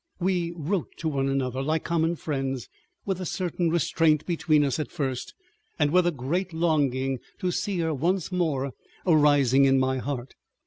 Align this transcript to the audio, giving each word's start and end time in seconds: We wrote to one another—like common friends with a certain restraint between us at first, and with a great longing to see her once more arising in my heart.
We 0.19 0.51
wrote 0.55 0.97
to 0.97 1.07
one 1.07 1.29
another—like 1.29 1.83
common 1.83 2.15
friends 2.15 2.67
with 3.05 3.21
a 3.21 3.23
certain 3.27 3.69
restraint 3.69 4.25
between 4.25 4.63
us 4.63 4.79
at 4.79 4.91
first, 4.91 5.35
and 5.77 5.91
with 5.91 6.07
a 6.07 6.11
great 6.11 6.53
longing 6.53 7.19
to 7.37 7.51
see 7.51 7.77
her 7.81 7.93
once 7.93 8.31
more 8.31 8.71
arising 9.05 9.65
in 9.65 9.77
my 9.77 9.99
heart. 9.99 10.33